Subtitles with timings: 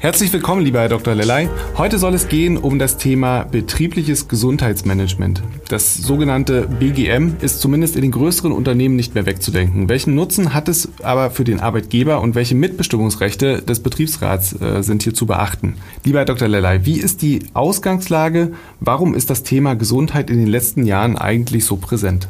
[0.00, 1.16] Herzlich willkommen, lieber Herr Dr.
[1.16, 1.48] Lellay.
[1.76, 5.42] Heute soll es gehen um das Thema betriebliches Gesundheitsmanagement.
[5.70, 9.88] Das sogenannte BGM ist zumindest in den größeren Unternehmen nicht mehr wegzudenken.
[9.88, 15.02] Welchen Nutzen hat es aber für den Arbeitgeber und welche Mitbestimmungsrechte des Betriebsrats äh, sind
[15.02, 15.74] hier zu beachten?
[16.04, 16.46] Lieber Herr Dr.
[16.46, 18.52] Lellay, wie ist die Ausgangslage?
[18.78, 22.28] Warum ist das Thema Gesundheit in den letzten Jahren eigentlich so präsent?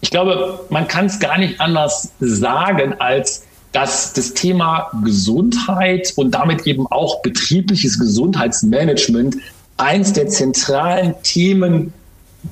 [0.00, 6.32] Ich glaube, man kann es gar nicht anders sagen als dass das Thema Gesundheit und
[6.32, 9.36] damit eben auch betriebliches Gesundheitsmanagement
[9.78, 11.92] eins der zentralen Themen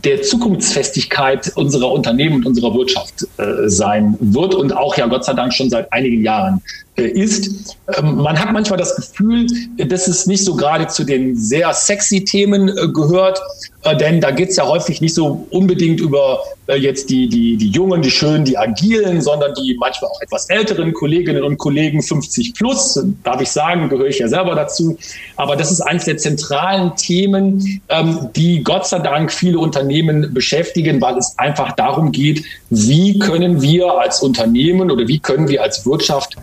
[0.05, 5.35] der Zukunftsfestigkeit unserer Unternehmen und unserer Wirtschaft äh, sein wird und auch ja Gott sei
[5.35, 6.63] Dank schon seit einigen Jahren
[7.07, 7.77] ist.
[7.99, 9.47] Ähm, man hat manchmal das Gefühl,
[9.79, 13.41] dass es nicht so gerade zu den sehr sexy Themen äh, gehört,
[13.83, 17.57] äh, denn da geht es ja häufig nicht so unbedingt über äh, jetzt die, die,
[17.57, 22.03] die Jungen, die Schönen, die Agilen, sondern die manchmal auch etwas älteren Kolleginnen und Kollegen
[22.03, 24.99] 50 plus, darf ich sagen, gehöre ich ja selber dazu.
[25.37, 31.01] Aber das ist eines der zentralen Themen, ähm, die Gott sei Dank viele Unternehmen beschäftigen,
[31.01, 35.87] weil es einfach darum geht, wie können wir als Unternehmen oder wie können wir als
[35.87, 36.37] Wirtschaft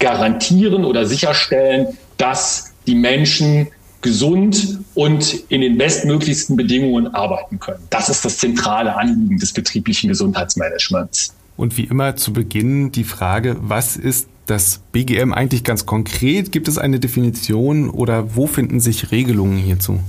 [0.00, 3.68] garantieren oder sicherstellen, dass die Menschen
[4.02, 7.82] gesund und in den bestmöglichsten Bedingungen arbeiten können.
[7.90, 11.34] Das ist das zentrale Anliegen des betrieblichen Gesundheitsmanagements.
[11.56, 16.50] Und wie immer zu Beginn die Frage, was ist das BGM eigentlich ganz konkret?
[16.50, 20.00] Gibt es eine Definition oder wo finden sich Regelungen hierzu?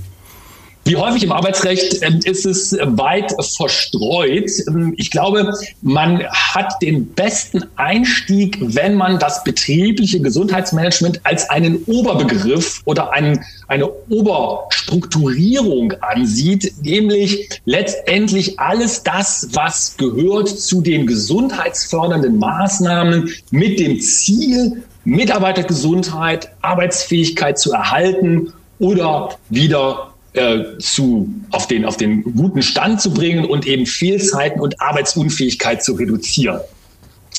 [0.84, 4.50] Wie häufig im Arbeitsrecht ähm, ist es weit verstreut.
[4.66, 11.84] Ähm, ich glaube, man hat den besten Einstieg, wenn man das betriebliche Gesundheitsmanagement als einen
[11.84, 22.38] Oberbegriff oder einen, eine Oberstrukturierung ansieht, nämlich letztendlich alles das, was gehört zu den gesundheitsfördernden
[22.38, 31.96] Maßnahmen mit dem Ziel, Mitarbeitergesundheit, Arbeitsfähigkeit zu erhalten oder wieder äh, zu, auf, den, auf
[31.96, 36.60] den guten Stand zu bringen und eben Fehlzeiten und Arbeitsunfähigkeit zu reduzieren.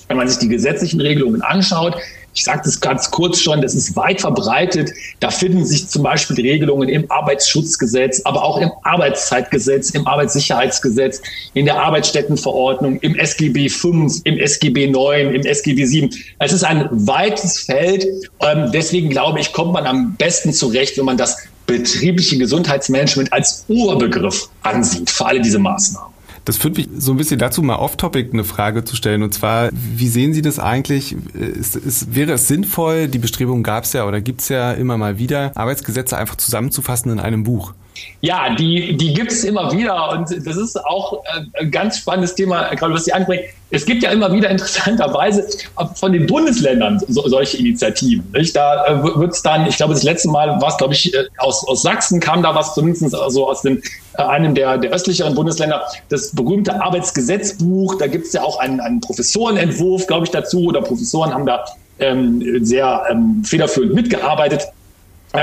[0.08, 1.96] Wenn man sich die gesetzlichen Regelungen anschaut,
[2.36, 4.92] ich sagte es ganz kurz schon, das ist weit verbreitet.
[5.20, 11.22] Da finden sich zum Beispiel Regelungen im Arbeitsschutzgesetz, aber auch im Arbeitszeitgesetz, im Arbeitssicherheitsgesetz,
[11.54, 16.10] in der Arbeitsstättenverordnung, im SGB V, im SGB IX, im SGB VII.
[16.40, 18.08] Es ist ein weites Feld.
[18.42, 23.66] Ähm, deswegen glaube ich, kommt man am besten zurecht, wenn man das betriebliche Gesundheitsmanagement als
[23.68, 26.14] Urbegriff ansieht für alle diese Maßnahmen.
[26.46, 29.24] Das führt mich so ein bisschen dazu, mal off-topic eine Frage zu stellen.
[29.24, 31.16] Und zwar, wie sehen Sie das eigentlich?
[31.34, 34.98] Ist, ist, wäre es sinnvoll, die Bestrebungen gab es ja oder gibt es ja immer
[34.98, 37.74] mal wieder, Arbeitsgesetze einfach zusammenzufassen in einem Buch?
[38.22, 42.36] Ja, die, die gibt es immer wieder und das ist auch äh, ein ganz spannendes
[42.36, 43.44] Thema, gerade was Sie anbringen.
[43.70, 45.46] Es gibt ja immer wieder interessanterweise
[45.96, 48.24] von den Bundesländern so, solche Initiativen.
[48.32, 48.56] Nicht?
[48.56, 51.26] Da äh, wird es dann, ich glaube, das letzte Mal war es, glaube ich, äh,
[51.38, 53.82] aus, aus Sachsen kam da was, zumindest also aus dem,
[54.14, 57.98] einem der, der östlicheren Bundesländer, das berühmte Arbeitsgesetzbuch.
[57.98, 61.66] Da gibt es ja auch einen, einen Professorenentwurf, glaube ich, dazu, oder Professoren haben da
[62.00, 64.68] ähm, sehr ähm, federführend mitgearbeitet.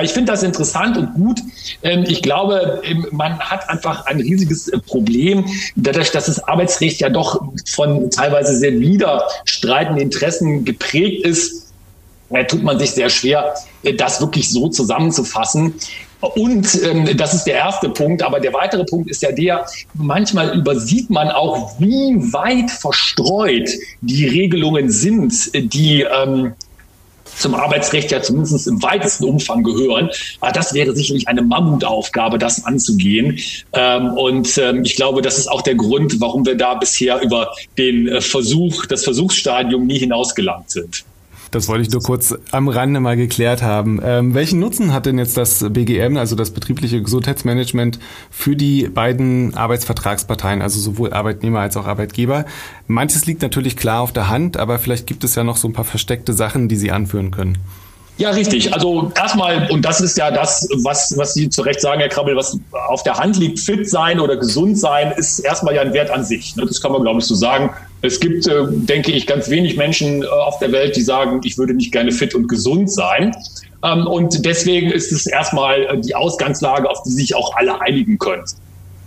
[0.03, 1.41] Ich finde das interessant und gut.
[1.83, 7.01] Ähm, ich glaube, ähm, man hat einfach ein riesiges äh, Problem, dadurch, dass das Arbeitsrecht
[7.01, 7.43] ja doch
[7.73, 11.73] von teilweise sehr widerstreitenden Interessen geprägt ist.
[12.47, 15.75] tut man sich sehr schwer, äh, das wirklich so zusammenzufassen.
[16.21, 18.23] Und ähm, das ist der erste Punkt.
[18.23, 23.69] Aber der weitere Punkt ist ja der, manchmal übersieht man auch, wie weit verstreut
[24.03, 26.53] die Regelungen sind, die ähm,
[27.37, 30.11] zum Arbeitsrecht ja zumindest im weitesten Umfang gehören.
[30.41, 33.39] Aber das wäre sicherlich eine Mammutaufgabe, das anzugehen.
[33.73, 37.53] Ähm, und ähm, ich glaube, das ist auch der Grund, warum wir da bisher über
[37.79, 41.05] den äh, Versuch, das Versuchsstadium nie hinausgelangt sind.
[41.51, 44.01] Das wollte ich nur kurz am Rande mal geklärt haben.
[44.05, 47.99] Ähm, welchen Nutzen hat denn jetzt das BGM, also das betriebliche Gesundheitsmanagement,
[48.31, 52.45] für die beiden Arbeitsvertragsparteien, also sowohl Arbeitnehmer als auch Arbeitgeber?
[52.87, 55.73] Manches liegt natürlich klar auf der Hand, aber vielleicht gibt es ja noch so ein
[55.73, 57.59] paar versteckte Sachen, die Sie anführen können.
[58.21, 58.75] Ja, richtig.
[58.75, 62.37] Also erstmal, und das ist ja das, was, was Sie zu Recht sagen, Herr Krabbel,
[62.37, 62.59] was
[62.89, 66.23] auf der Hand liegt, fit sein oder gesund sein, ist erstmal ja ein Wert an
[66.23, 66.55] sich.
[66.55, 66.67] Ne?
[66.67, 67.71] Das kann man, glaube ich, so sagen.
[68.03, 71.59] Es gibt, äh, denke ich, ganz wenig Menschen äh, auf der Welt, die sagen, ich
[71.59, 73.35] würde nicht gerne fit und gesund sein.
[73.85, 78.19] Ähm, und deswegen ist es erstmal äh, die Ausgangslage, auf die sich auch alle einigen
[78.19, 78.45] können.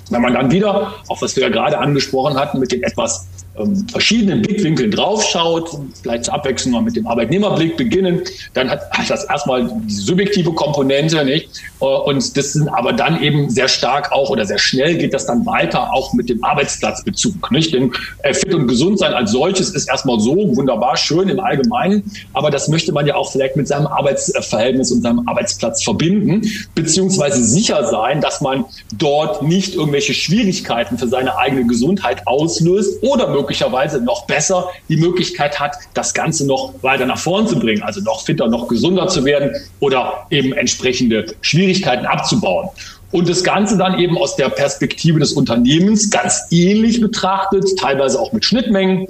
[0.10, 3.88] Wenn man dann wieder, auch was wir ja gerade angesprochen hatten, mit den etwas ähm,
[3.92, 5.70] verschiedenen Blickwinkeln draufschaut,
[6.02, 8.22] vielleicht zur Abwechslung mal mit dem Arbeitnehmerblick beginnen,
[8.54, 11.50] dann hat, das erstmal die subjektive Komponente, nicht?
[11.80, 15.28] Äh, und das sind aber dann eben sehr stark auch oder sehr schnell geht das
[15.28, 17.74] dann weiter auch mit dem Arbeitsplatzbezug, nicht?
[17.74, 17.92] Denn
[18.24, 22.50] äh, fit und gesund sein als solches ist erstmal so wunderbar schön im Allgemeinen, aber
[22.50, 26.42] das möchte man ja auch vielleicht mit seinem Arbeitsverhältnis und seinem Arbeitsplatz verbinden,
[26.74, 28.66] beziehungsweise sicher sein, dass man
[28.98, 34.98] dort nicht irgendwelche Schwierigkeiten für seine eigene Gesundheit auslöst oder möglicherweise möglicherweise noch besser die
[34.98, 39.08] Möglichkeit hat, das Ganze noch weiter nach vorn zu bringen, also noch fitter, noch gesunder
[39.08, 42.70] zu werden oder eben entsprechende Schwierigkeiten abzubauen.
[43.12, 48.32] Und das Ganze dann eben aus der Perspektive des Unternehmens ganz ähnlich betrachtet, teilweise auch
[48.32, 49.06] mit Schnittmengen.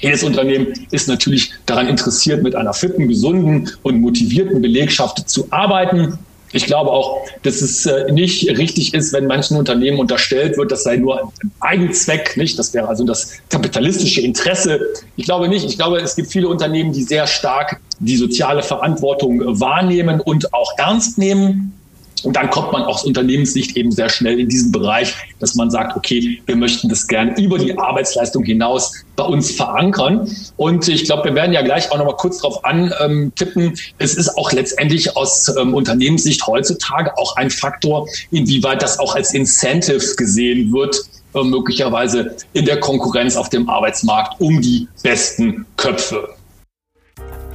[0.00, 6.18] Jedes Unternehmen ist natürlich daran interessiert, mit einer fitten, gesunden und motivierten Belegschaft zu arbeiten.
[6.52, 10.84] Ich glaube auch, dass es äh, nicht richtig ist, wenn manchen Unternehmen unterstellt wird, das
[10.84, 12.58] sei nur ein Eigenzweck, nicht?
[12.58, 14.80] Das wäre also das kapitalistische Interesse.
[15.16, 15.64] Ich glaube nicht.
[15.64, 20.72] Ich glaube, es gibt viele Unternehmen, die sehr stark die soziale Verantwortung wahrnehmen und auch
[20.78, 21.75] ernst nehmen.
[22.22, 25.96] Und dann kommt man aus Unternehmenssicht eben sehr schnell in diesen Bereich, dass man sagt,
[25.96, 30.28] okay, wir möchten das gerne über die Arbeitsleistung hinaus bei uns verankern.
[30.56, 33.74] Und ich glaube, wir werden ja gleich auch noch mal kurz darauf antippen.
[33.98, 39.34] Es ist auch letztendlich aus ähm, Unternehmenssicht heutzutage auch ein Faktor, inwieweit das auch als
[39.34, 40.96] Incentive gesehen wird,
[41.34, 46.35] äh, möglicherweise in der Konkurrenz auf dem Arbeitsmarkt um die besten Köpfe.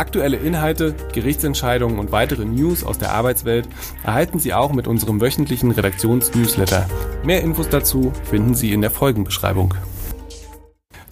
[0.01, 3.69] Aktuelle Inhalte, Gerichtsentscheidungen und weitere News aus der Arbeitswelt
[4.03, 6.89] erhalten Sie auch mit unserem wöchentlichen Redaktionsnewsletter.
[7.24, 9.75] Mehr Infos dazu finden Sie in der Folgenbeschreibung.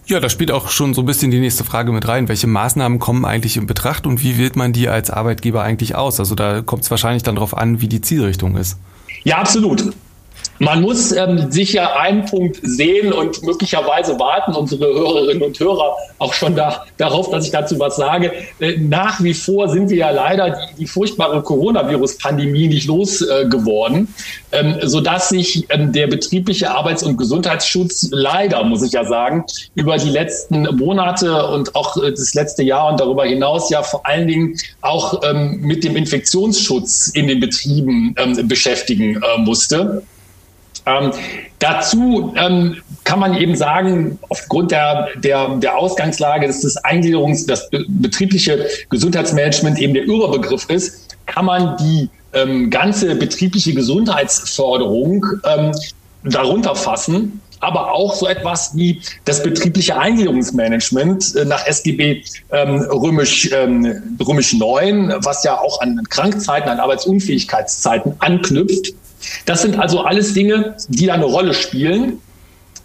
[0.08, 2.30] Ja, da spielt auch schon so ein bisschen die nächste Frage mit rein.
[2.30, 6.20] Welche Maßnahmen kommen eigentlich in Betracht und wie wählt man die als Arbeitgeber eigentlich aus?
[6.20, 8.80] Also da kommt es wahrscheinlich dann darauf an, wie die Zielrichtung ist.
[9.24, 9.94] Ja, absolut.
[10.60, 16.34] Man muss ähm, sicher einen Punkt sehen und möglicherweise warten unsere Hörerinnen und Hörer auch
[16.34, 18.34] schon da, darauf, dass ich dazu was sage.
[18.60, 24.14] Äh, nach wie vor sind wir ja leider die, die furchtbare Coronavirus-Pandemie nicht losgeworden,
[24.52, 29.46] äh, ähm, sodass sich ähm, der betriebliche Arbeits- und Gesundheitsschutz leider, muss ich ja sagen,
[29.76, 34.06] über die letzten Monate und auch äh, das letzte Jahr und darüber hinaus ja vor
[34.06, 40.04] allen Dingen auch ähm, mit dem Infektionsschutz in den Betrieben ähm, beschäftigen äh, musste.
[40.90, 41.12] Ähm,
[41.60, 47.70] dazu ähm, kann man eben sagen, aufgrund der, der, der Ausgangslage, dass das Eingliederungs-, das
[47.70, 55.72] betriebliche Gesundheitsmanagement eben der Überbegriff ist, kann man die ähm, ganze betriebliche Gesundheitsförderung ähm,
[56.24, 63.50] darunter fassen aber auch so etwas wie das betriebliche Eingliederungsmanagement äh, nach SGB ähm, römisch,
[63.52, 68.94] ähm, römisch 9, was ja auch an Krankzeiten, an Arbeitsunfähigkeitszeiten anknüpft.
[69.46, 72.22] Das sind also alles Dinge, die da eine Rolle spielen.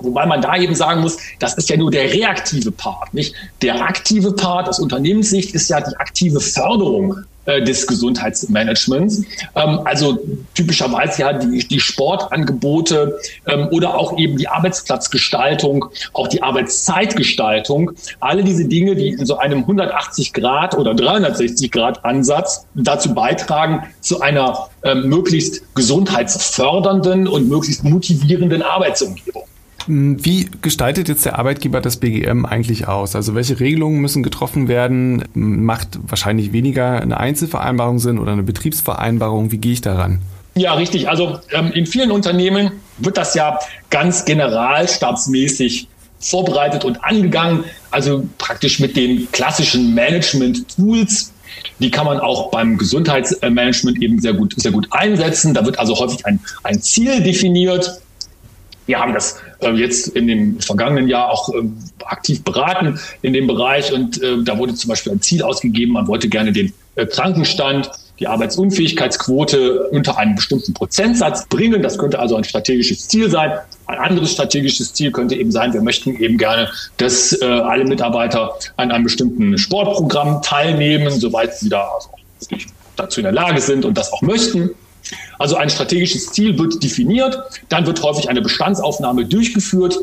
[0.04, 3.34] Wobei man da eben sagen muss, das ist ja nur der reaktive Part, nicht?
[3.62, 9.22] Der aktive Part aus Unternehmenssicht ist ja die aktive Förderung äh, des Gesundheitsmanagements.
[9.54, 10.18] Ähm, also
[10.54, 15.84] typischerweise ja die, die Sportangebote ähm, oder auch eben die Arbeitsplatzgestaltung,
[16.14, 17.92] auch die Arbeitszeitgestaltung.
[18.20, 23.82] Alle diese Dinge, die in so einem 180 Grad oder 360 Grad Ansatz dazu beitragen,
[24.00, 29.44] zu einer ähm, möglichst gesundheitsfördernden und möglichst motivierenden Arbeitsumgebung.
[29.86, 33.14] Wie gestaltet jetzt der Arbeitgeber das BGM eigentlich aus?
[33.14, 35.24] Also welche Regelungen müssen getroffen werden?
[35.34, 39.52] Macht wahrscheinlich weniger eine Einzelvereinbarung Sinn oder eine Betriebsvereinbarung?
[39.52, 40.20] Wie gehe ich daran?
[40.54, 41.08] Ja, richtig.
[41.08, 43.58] Also ähm, in vielen Unternehmen wird das ja
[43.90, 45.88] ganz generalstabsmäßig
[46.20, 47.64] vorbereitet und angegangen.
[47.90, 51.32] Also praktisch mit den klassischen Management-Tools.
[51.78, 55.54] Die kann man auch beim Gesundheitsmanagement eben sehr gut, sehr gut einsetzen.
[55.54, 58.00] Da wird also häufig ein, ein Ziel definiert
[58.86, 61.62] wir haben das jetzt in dem vergangenen Jahr auch äh,
[62.04, 66.06] aktiv beraten in dem Bereich und äh, da wurde zum Beispiel ein Ziel ausgegeben, man
[66.06, 71.82] wollte gerne den äh, Krankenstand, die Arbeitsunfähigkeitsquote unter einen bestimmten Prozentsatz bringen.
[71.82, 73.52] Das könnte also ein strategisches Ziel sein.
[73.86, 78.54] Ein anderes strategisches Ziel könnte eben sein, wir möchten eben gerne, dass äh, alle Mitarbeiter
[78.76, 82.08] an einem bestimmten Sportprogramm teilnehmen, soweit sie da also
[82.96, 84.70] dazu in der Lage sind und das auch möchten.
[85.38, 89.98] Also ein strategisches Ziel wird definiert, dann wird häufig eine Bestandsaufnahme durchgeführt.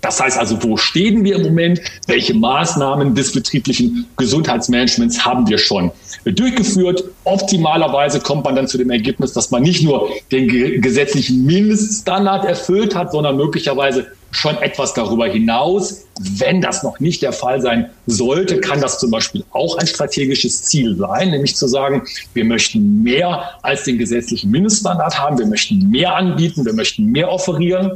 [0.00, 1.80] Das heißt also, wo stehen wir im Moment?
[2.06, 5.90] Welche Maßnahmen des betrieblichen Gesundheitsmanagements haben wir schon
[6.24, 7.04] durchgeführt?
[7.24, 12.94] Optimalerweise kommt man dann zu dem Ergebnis, dass man nicht nur den gesetzlichen Mindeststandard erfüllt
[12.94, 16.04] hat, sondern möglicherweise schon etwas darüber hinaus.
[16.20, 20.62] Wenn das noch nicht der Fall sein sollte, kann das zum Beispiel auch ein strategisches
[20.64, 22.02] Ziel sein, nämlich zu sagen,
[22.34, 27.30] wir möchten mehr als den gesetzlichen Mindeststandard haben, wir möchten mehr anbieten, wir möchten mehr
[27.30, 27.92] offerieren.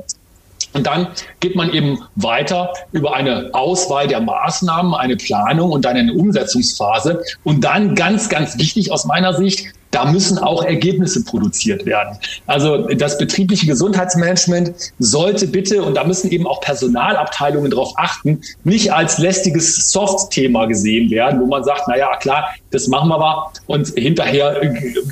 [0.73, 1.09] Und dann
[1.41, 7.23] geht man eben weiter über eine Auswahl der Maßnahmen, eine Planung und dann eine Umsetzungsphase.
[7.45, 12.17] Und dann ganz, ganz wichtig aus meiner Sicht, da müssen auch Ergebnisse produziert werden.
[12.47, 18.93] Also das betriebliche Gesundheitsmanagement sollte bitte, und da müssen eben auch Personalabteilungen darauf achten, nicht
[18.93, 23.51] als lästiges Soft-Thema gesehen werden, wo man sagt, na ja, klar, das machen wir mal
[23.67, 24.63] und hinterher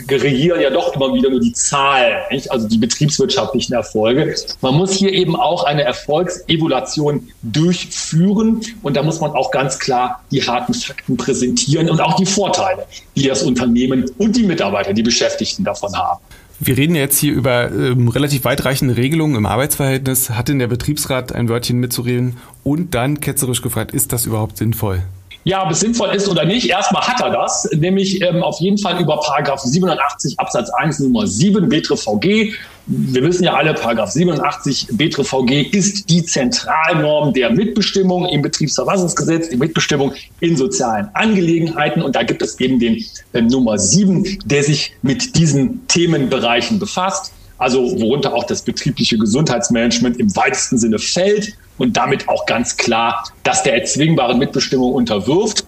[0.08, 2.50] regieren ja doch immer wieder nur die Zahlen, nicht?
[2.50, 4.34] also die betriebswirtschaftlichen Erfolge.
[4.62, 10.24] Man muss hier eben auch eine Erfolgsevaluation durchführen und da muss man auch ganz klar
[10.30, 14.94] die harten Fakten präsentieren und auch die Vorteile, die das Unternehmen und die Mitarbeiter Mitarbeiter,
[14.94, 16.20] die Beschäftigten davon haben.
[16.60, 20.30] Wir reden jetzt hier über ähm, relativ weitreichende Regelungen im Arbeitsverhältnis.
[20.30, 22.36] Hat denn der Betriebsrat ein Wörtchen mitzureden?
[22.64, 25.02] Und dann ketzerisch gefragt, ist das überhaupt sinnvoll?
[25.44, 28.76] Ja, ob es sinnvoll ist oder nicht, erstmal hat er das, nämlich ähm, auf jeden
[28.76, 32.52] Fall über Paragraph 87 Absatz 1 Nummer 7 BTRVG.
[32.86, 39.56] Wir wissen ja alle, Paragraph 87 BTRVG ist die Zentralnorm der Mitbestimmung im Betriebsverfassungsgesetz, die
[39.56, 42.02] Mitbestimmung in sozialen Angelegenheiten.
[42.02, 47.32] Und da gibt es eben den äh, Nummer 7, der sich mit diesen Themenbereichen befasst
[47.60, 53.24] also worunter auch das betriebliche Gesundheitsmanagement im weitesten Sinne fällt und damit auch ganz klar,
[53.42, 55.64] dass der erzwingbaren Mitbestimmung unterwirft.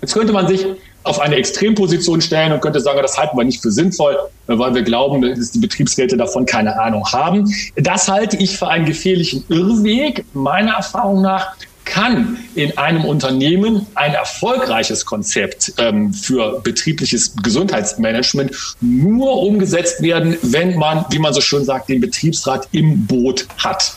[0.00, 0.66] Jetzt könnte man sich
[1.04, 4.82] auf eine Extremposition stellen und könnte sagen, das halten wir nicht für sinnvoll, weil wir
[4.82, 7.52] glauben, dass die Betriebsräte davon keine Ahnung haben.
[7.76, 10.24] Das halte ich für einen gefährlichen Irrweg.
[10.32, 11.54] Meiner Erfahrung nach
[11.86, 18.50] kann in einem Unternehmen ein erfolgreiches Konzept ähm, für betriebliches Gesundheitsmanagement
[18.80, 23.96] nur umgesetzt werden, wenn man, wie man so schön sagt, den Betriebsrat im Boot hat.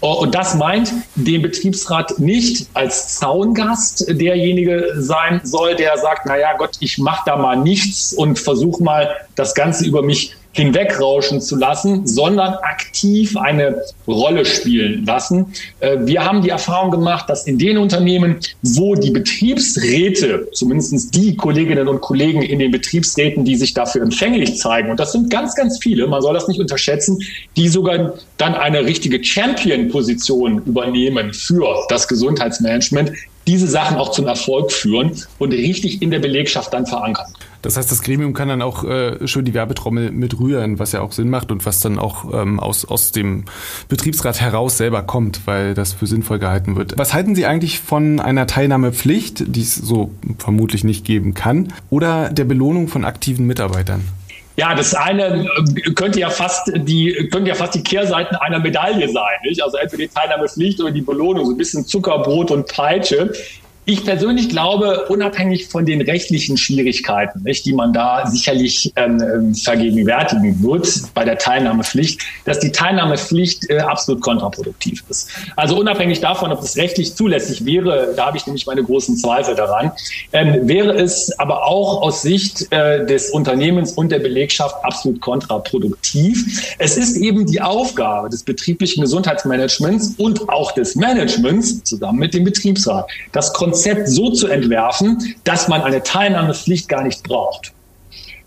[0.00, 6.38] Oh, und das meint den Betriebsrat nicht als Zaungast derjenige sein soll, der sagt, na
[6.38, 11.40] ja, Gott, ich mache da mal nichts und versuche mal das Ganze über mich hinwegrauschen
[11.40, 15.46] zu lassen, sondern aktiv eine Rolle spielen lassen.
[15.78, 21.36] Äh, wir haben die Erfahrung gemacht, dass in den Unternehmen, wo die Betriebsräte, zumindest die
[21.36, 25.54] Kolleginnen und Kollegen in den Betriebsräten, die sich dafür empfänglich zeigen, und das sind ganz,
[25.54, 27.18] ganz viele, man soll das nicht unterschätzen,
[27.56, 33.12] die sogar dann eine richtige Champion-Position übernehmen für das Gesundheitsmanagement,
[33.46, 37.26] diese Sachen auch zum Erfolg führen und richtig in der Belegschaft dann verankern.
[37.62, 41.12] Das heißt, das Gremium kann dann auch äh, schön die Werbetrommel mitrühren, was ja auch
[41.12, 43.44] Sinn macht und was dann auch ähm, aus, aus dem
[43.88, 46.96] Betriebsrat heraus selber kommt, weil das für sinnvoll gehalten wird.
[46.96, 52.30] Was halten Sie eigentlich von einer Teilnahmepflicht, die es so vermutlich nicht geben kann, oder
[52.30, 54.04] der Belohnung von aktiven Mitarbeitern?
[54.56, 59.08] Ja, das eine äh, könnte ja fast die, könnte ja fast die Kehrseiten einer Medaille
[59.08, 59.38] sein.
[59.42, 59.62] Nicht?
[59.62, 63.32] Also entweder die Teilnahmepflicht oder die Belohnung, so ein bisschen Zuckerbrot und Peitsche.
[63.86, 69.54] Ich persönlich glaube, unabhängig von den rechtlichen Schwierigkeiten, nicht, die man da sicherlich ähm, ähm,
[69.54, 75.30] vergegenwärtigen wird bei der Teilnahmepflicht, dass die Teilnahmepflicht äh, absolut kontraproduktiv ist.
[75.56, 79.54] Also unabhängig davon, ob es rechtlich zulässig wäre, da habe ich nämlich meine großen Zweifel
[79.54, 79.92] daran,
[80.32, 86.76] ähm, wäre es aber auch aus Sicht äh, des Unternehmens und der Belegschaft absolut kontraproduktiv.
[86.78, 92.44] Es ist eben die Aufgabe des betrieblichen Gesundheitsmanagements und auch des Managements zusammen mit dem
[92.44, 97.72] Betriebsrat, das Konzept so zu entwerfen, dass man eine Teilnahmepflicht gar nicht braucht.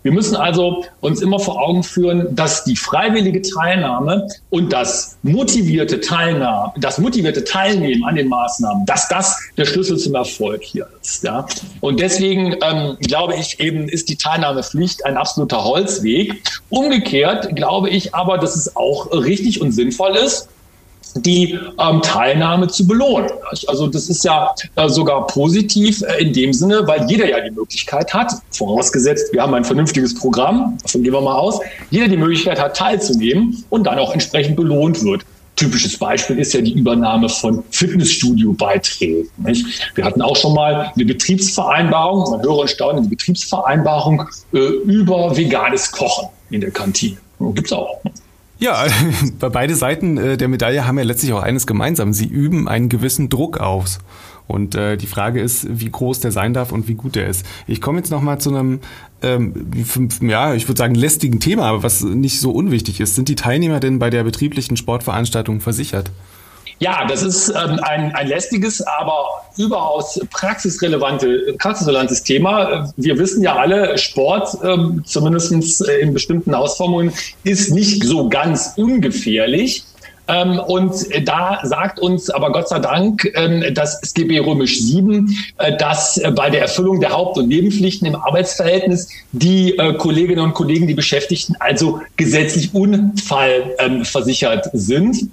[0.02, 5.98] Wir müssen also uns immer vor Augen führen, dass die freiwillige Teilnahme und das motivierte
[6.02, 11.24] Teilnahme, das motivierte Teilnehmen an den Maßnahmen, dass das der Schlüssel zum Erfolg hier ist.
[11.24, 11.46] Ja.
[11.80, 16.34] Und deswegen ähm, glaube ich eben, ist die Teilnahmepflicht ein absoluter Holzweg.
[16.68, 20.50] Umgekehrt glaube ich aber, dass es auch richtig und sinnvoll ist,
[21.16, 23.30] die ähm, Teilnahme zu belohnen.
[23.66, 27.50] Also das ist ja äh, sogar positiv äh, in dem Sinne, weil jeder ja die
[27.50, 32.16] Möglichkeit hat, vorausgesetzt, wir haben ein vernünftiges Programm, davon gehen wir mal aus, jeder die
[32.16, 35.24] Möglichkeit hat, teilzunehmen und dann auch entsprechend belohnt wird.
[35.56, 39.28] Typisches Beispiel ist ja die Übernahme von Fitnessstudio-Beiträgen.
[39.94, 45.36] Wir hatten auch schon mal eine Betriebsvereinbarung, man höre und staune, eine Betriebsvereinbarung äh, über
[45.36, 47.18] veganes Kochen in der Kantine.
[47.38, 48.00] Gibt's auch.
[48.58, 48.86] Ja,
[49.38, 52.12] beide Seiten äh, der Medaille haben ja letztlich auch eines gemeinsam.
[52.12, 53.98] Sie üben einen gewissen Druck aus.
[54.46, 57.46] Und äh, die Frage ist, wie groß der sein darf und wie gut der ist.
[57.66, 58.80] Ich komme jetzt nochmal zu einem,
[59.22, 59.70] ähm,
[60.20, 63.14] ja, ich würde sagen, lästigen Thema, aber was nicht so unwichtig ist.
[63.14, 66.10] Sind die Teilnehmer denn bei der betrieblichen Sportveranstaltung versichert?
[66.80, 69.26] Ja, das ist ähm, ein, ein lästiges, aber
[69.56, 72.92] überaus praxisrelevante, praxisrelevantes Thema.
[72.96, 75.52] Wir wissen ja alle, Sport, ähm, zumindest
[75.82, 77.12] in bestimmten Ausformungen,
[77.44, 79.84] ist nicht so ganz ungefährlich.
[80.26, 80.94] Ähm, und
[81.26, 86.30] da sagt uns aber Gott sei Dank ähm, das SGB Römisch 7, äh, dass äh,
[86.30, 90.94] bei der Erfüllung der Haupt- und Nebenpflichten im Arbeitsverhältnis die äh, Kolleginnen und Kollegen, die
[90.94, 95.28] Beschäftigten also gesetzlich unfallversichert sind.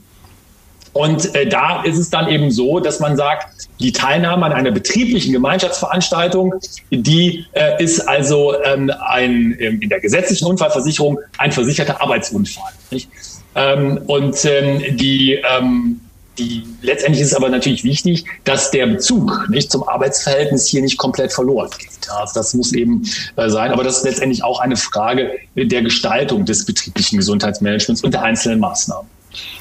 [0.93, 3.47] Und äh, da ist es dann eben so, dass man sagt,
[3.79, 6.53] die Teilnahme an einer betrieblichen Gemeinschaftsveranstaltung,
[6.91, 12.71] die äh, ist also ähm, ein, in der gesetzlichen Unfallversicherung ein versicherter Arbeitsunfall.
[12.91, 13.09] Nicht?
[13.55, 16.01] Ähm, und ähm, die, ähm,
[16.37, 20.97] die, letztendlich ist es aber natürlich wichtig, dass der Bezug nicht zum Arbeitsverhältnis hier nicht
[20.97, 22.09] komplett verloren geht.
[22.09, 23.03] Also das muss eben
[23.35, 23.71] äh, sein.
[23.71, 28.59] Aber das ist letztendlich auch eine Frage der Gestaltung des betrieblichen Gesundheitsmanagements und der einzelnen
[28.59, 29.09] Maßnahmen.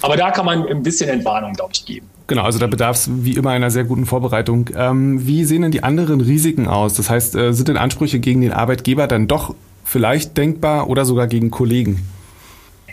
[0.02, 2.06] Aber da kann man ein bisschen Entwarnung, glaube ich, geben.
[2.26, 4.70] Genau, also da bedarf es wie immer einer sehr guten Vorbereitung.
[4.76, 6.94] Ähm, wie sehen denn die anderen Risiken aus?
[6.94, 11.26] Das heißt, äh, sind denn Ansprüche gegen den Arbeitgeber dann doch vielleicht denkbar oder sogar
[11.26, 12.06] gegen Kollegen?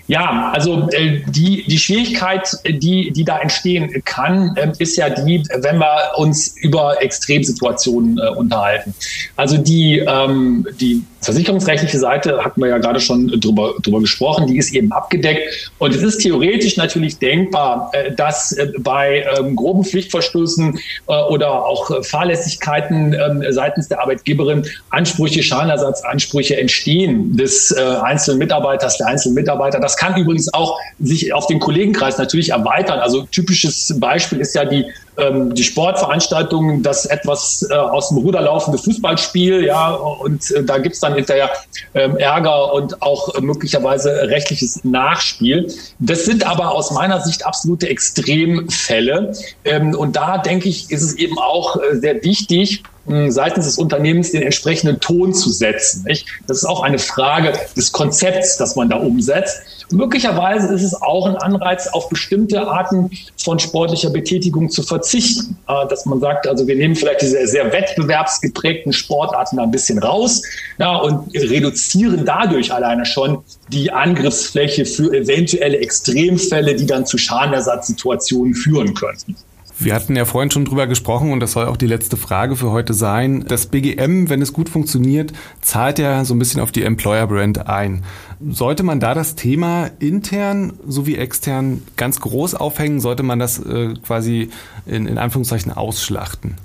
[0.07, 5.43] Ja, also äh, die, die Schwierigkeit, die, die da entstehen kann, äh, ist ja die,
[5.59, 8.95] wenn wir uns über Extremsituationen äh, unterhalten.
[9.35, 14.57] Also die, ähm, die versicherungsrechtliche Seite hatten wir ja gerade schon drüber, drüber gesprochen, die
[14.57, 15.71] ist eben abgedeckt.
[15.77, 21.65] Und es ist theoretisch natürlich denkbar, äh, dass äh, bei ähm, groben Pflichtverstößen äh, oder
[21.65, 29.79] auch Fahrlässigkeiten ähm, seitens der Arbeitgeberin Ansprüche, Schadenersatzansprüche entstehen des einzelnen Mitarbeiters, der einzelnen Mitarbeiter.
[29.79, 32.99] Das kann übrigens auch sich auf den Kollegenkreis natürlich erweitern.
[32.99, 34.85] Also typisches Beispiel ist ja die
[35.17, 40.77] ähm, die Sportveranstaltungen, das etwas äh, aus dem Ruder laufende Fußballspiel, ja, und äh, da
[40.77, 41.49] gibt's dann hinterher
[41.93, 45.73] ähm, Ärger und auch äh, möglicherweise rechtliches Nachspiel.
[45.99, 49.33] Das sind aber aus meiner Sicht absolute Extremfälle.
[49.65, 52.83] Ähm, und da denke ich, ist es eben auch äh, sehr wichtig,
[53.29, 56.03] seitens des Unternehmens den entsprechenden Ton zu setzen.
[56.05, 56.27] Nicht?
[56.45, 59.61] Das ist auch eine Frage des Konzepts, das man da umsetzt.
[59.91, 65.57] Möglicherweise ist es auch ein Anreiz, auf bestimmte Arten von sportlicher Betätigung zu verzichten.
[65.67, 70.41] Äh, dass man sagt, also wir nehmen vielleicht diese sehr wettbewerbsgeprägten Sportarten ein bisschen raus
[70.77, 78.53] ja, und reduzieren dadurch alleine schon die Angriffsfläche für eventuelle Extremfälle, die dann zu Schadenersatzsituationen
[78.53, 79.35] führen könnten.
[79.79, 82.71] Wir hatten ja vorhin schon drüber gesprochen und das soll auch die letzte Frage für
[82.71, 83.45] heute sein.
[83.47, 87.67] Das BGM, wenn es gut funktioniert, zahlt ja so ein bisschen auf die Employer Brand
[87.67, 88.03] ein.
[88.49, 92.99] Sollte man da das Thema intern sowie extern ganz groß aufhängen?
[92.99, 94.49] Sollte man das äh, quasi
[94.87, 96.55] in, in Anführungszeichen ausschlachten?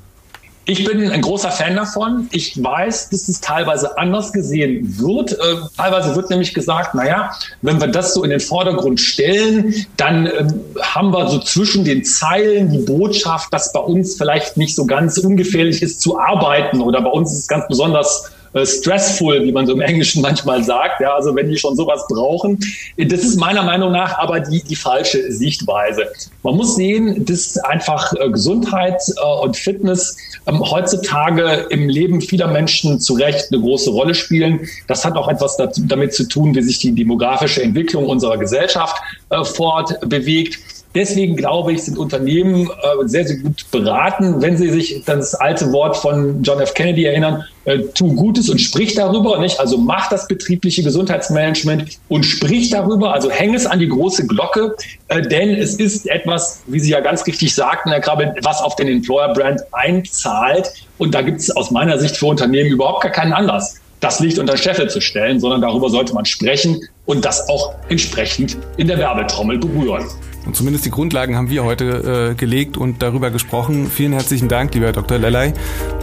[0.65, 2.29] Ich bin ein großer Fan davon.
[2.31, 5.33] Ich weiß, dass es teilweise anders gesehen wird.
[5.33, 10.27] Äh, teilweise wird nämlich gesagt, naja, wenn wir das so in den Vordergrund stellen, dann
[10.27, 14.87] ähm, haben wir so zwischen den Zeilen die Botschaft, dass bei uns vielleicht nicht so
[14.87, 19.53] ganz ungefährlich ist zu arbeiten oder bei uns ist es ganz besonders äh, stressful, wie
[19.53, 21.01] man so im Englischen manchmal sagt.
[21.01, 22.59] Ja, also wenn die schon sowas brauchen.
[22.99, 26.07] Das ist meiner Meinung nach aber die, die falsche Sichtweise.
[26.43, 32.49] Man muss sehen, dass einfach äh, Gesundheit äh, und Fitness ähm, heutzutage im Leben vieler
[32.49, 34.69] Menschen zu Recht eine große Rolle spielen.
[34.87, 38.97] Das hat auch etwas damit zu tun, wie sich die demografische Entwicklung unserer Gesellschaft
[39.31, 40.59] fortbewegt.
[40.95, 45.73] Deswegen glaube ich, sind Unternehmen äh, sehr, sehr gut beraten, wenn sie sich das alte
[45.73, 46.75] Wort von John F.
[46.75, 49.59] Kennedy erinnern, äh, tu Gutes und sprich darüber, nicht?
[49.59, 54.77] Also mach das betriebliche Gesundheitsmanagement und sprich darüber, also häng es an die große Glocke,
[55.09, 58.77] äh, denn es ist etwas, wie Sie ja ganz richtig sagten, Herr Krabbel, was auf
[58.77, 60.73] den Employer Brand einzahlt.
[60.99, 64.39] Und da gibt es aus meiner Sicht für Unternehmen überhaupt gar keinen Anlass das Licht
[64.41, 68.99] unter Scheffel zu stellen, sondern darüber sollte man sprechen und das auch entsprechend in der
[68.99, 70.05] Werbetrommel berühren.
[70.47, 73.89] Und zumindest die Grundlagen haben wir heute äh, gelegt und darüber gesprochen.
[73.89, 75.19] Vielen herzlichen Dank, lieber Dr.
[75.19, 75.53] Lellay.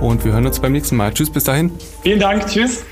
[0.01, 1.13] Und wir hören uns beim nächsten Mal.
[1.13, 1.71] Tschüss, bis dahin.
[2.03, 2.47] Vielen Dank.
[2.47, 2.85] Tschüss.